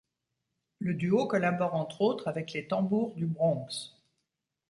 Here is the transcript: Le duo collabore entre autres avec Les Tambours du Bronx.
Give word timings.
Le 0.79 0.95
duo 0.95 1.27
collabore 1.27 1.75
entre 1.75 2.01
autres 2.01 2.27
avec 2.27 2.53
Les 2.53 2.65
Tambours 2.67 3.13
du 3.13 3.27
Bronx. 3.27 3.99